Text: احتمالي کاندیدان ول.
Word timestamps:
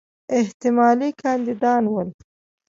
احتمالي 0.39 1.09
کاندیدان 1.21 1.83
ول. 1.91 2.09